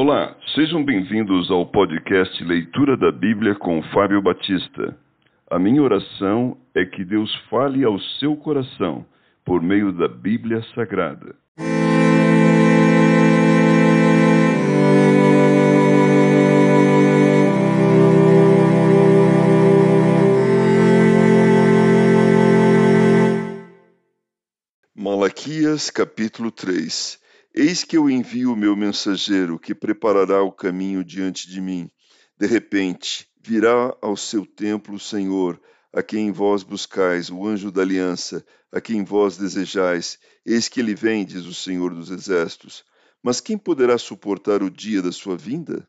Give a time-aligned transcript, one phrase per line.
[0.00, 4.96] Olá, sejam bem-vindos ao podcast Leitura da Bíblia com Fábio Batista.
[5.50, 9.04] A minha oração é que Deus fale ao seu coração
[9.44, 11.34] por meio da Bíblia Sagrada.
[24.94, 31.48] Malaquias capítulo 3 Eis que eu envio o meu mensageiro, que preparará o caminho diante
[31.48, 31.90] de mim.
[32.36, 35.60] De repente, virá ao seu templo o Senhor,
[35.92, 40.18] a quem vós buscais, o anjo da aliança, a quem vós desejais.
[40.44, 42.84] Eis que ele vem, diz o Senhor dos Exércitos.
[43.22, 45.88] Mas quem poderá suportar o dia da sua vinda?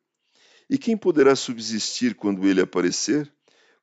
[0.69, 3.31] E quem poderá subsistir quando ele aparecer?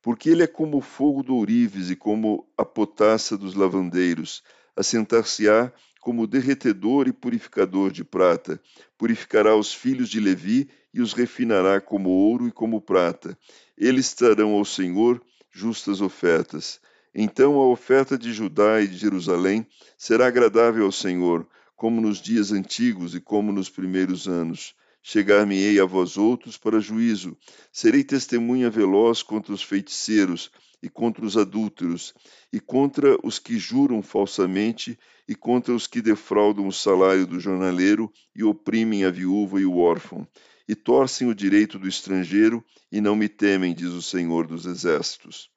[0.01, 4.43] Porque ele é como o fogo do ourives e como a potassa dos lavandeiros.
[4.75, 5.73] Assentar-se-á
[6.07, 8.61] como derretedor e purificador de prata.
[8.97, 13.37] Purificará os filhos de Levi e os refinará como ouro e como prata.
[13.77, 16.81] Eles trarão ao Senhor justas ofertas.
[17.13, 19.67] Então a oferta de Judá e de Jerusalém
[19.99, 24.77] será agradável ao Senhor, como nos dias antigos e como nos primeiros anos.
[25.09, 27.39] Chegar-me-ei a vós outros para juízo.
[27.71, 30.51] Serei testemunha veloz contra os feiticeiros
[30.83, 32.13] e contra os adúlteros,
[32.53, 34.99] e contra os que juram falsamente,
[35.29, 39.79] e contra os que defraudam o salário do jornaleiro e oprimem a viúva e o
[39.79, 40.27] órfão,
[40.69, 45.49] e torcem o direito do estrangeiro, e não me temem, diz o Senhor dos Exércitos.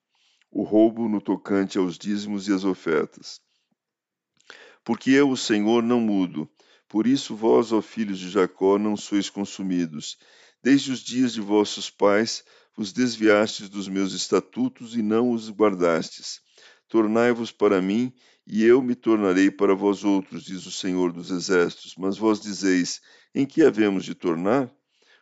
[0.48, 3.40] O roubo no tocante aos dízimos e às ofertas.
[4.84, 6.48] Porque eu, o Senhor, não mudo,
[6.90, 10.18] por isso vós, ó filhos de Jacó, não sois consumidos.
[10.60, 12.42] Desde os dias de vossos pais,
[12.76, 16.40] vos desviastes dos meus estatutos e não os guardastes.
[16.88, 18.12] Tornai-vos para mim,
[18.44, 21.94] e eu me tornarei para vós outros, diz o Senhor dos Exércitos.
[21.96, 23.00] Mas vós dizeis:
[23.32, 24.68] Em que havemos de tornar?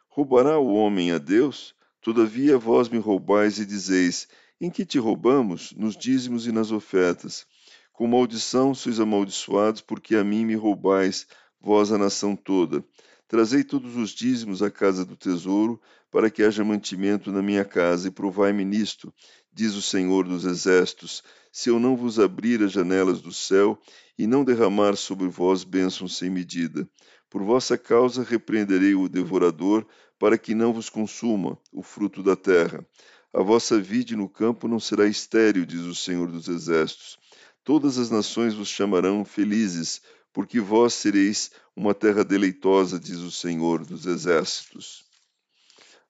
[0.08, 1.74] Roubará o homem a Deus?
[2.00, 4.26] Todavia vós me roubais e dizeis:
[4.58, 5.72] Em que te roubamos?
[5.72, 7.46] Nos dízimos e nas ofertas.
[7.92, 11.26] Com maldição sois amaldiçoados, porque a mim me roubais,
[11.60, 12.84] vós a nação toda.
[13.26, 15.80] Trazei todos os dízimos à casa do tesouro,
[16.10, 19.12] para que haja mantimento na minha casa, e provai-me nisto,
[19.52, 23.78] diz o Senhor dos Exércitos, se eu não vos abrir as janelas do céu
[24.18, 26.88] e não derramar sobre vós bênçãos sem medida.
[27.28, 29.86] Por vossa causa repreenderei o devorador,
[30.18, 32.84] para que não vos consuma o fruto da terra.
[33.32, 37.18] A vossa vide no campo não será estéril, diz o Senhor dos Exércitos.
[37.62, 40.00] Todas as nações vos chamarão felizes,
[40.32, 45.04] porque vós sereis uma terra deleitosa, diz o Senhor dos Exércitos.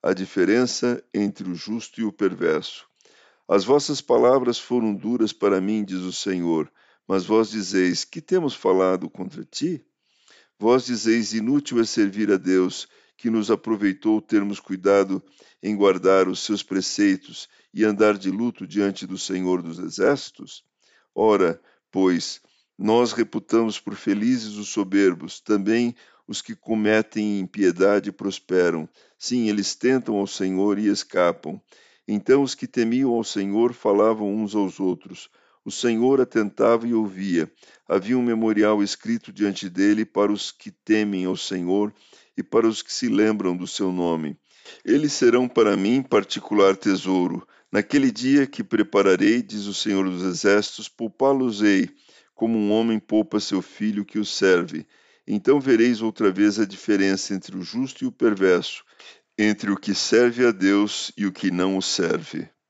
[0.02, 2.86] A diferença entre o justo e o perverso.
[3.48, 6.70] As vossas palavras foram duras para mim, diz o Senhor,
[7.06, 9.84] mas vós dizeis: Que temos falado contra ti?
[10.58, 12.86] Vós dizeis: Inútil é servir a Deus,
[13.16, 15.22] que nos aproveitou termos cuidado
[15.62, 20.62] em guardar os seus preceitos e andar de luto diante do Senhor dos Exércitos?
[21.14, 22.40] Ora, pois,
[22.78, 25.96] nós reputamos por felizes os soberbos, também
[26.28, 28.88] os que cometem impiedade prosperam.
[29.18, 31.60] Sim, eles tentam ao Senhor e escapam.
[32.06, 35.28] Então os que temiam ao Senhor falavam uns aos outros.
[35.64, 37.50] O Senhor atentava e ouvia.
[37.88, 41.92] Havia um memorial escrito diante dele para os que temem ao Senhor
[42.36, 44.36] e para os que se lembram do seu nome.
[44.84, 47.46] Eles serão para mim particular tesouro.
[47.72, 51.90] Naquele dia que prepararei, diz o Senhor dos Exércitos, poupá-los-ei
[52.38, 54.86] como um homem poupa seu filho que o serve.
[55.26, 58.84] Então vereis outra vez a diferença entre o justo e o perverso,
[59.36, 62.48] entre o que serve a Deus e o que não o serve.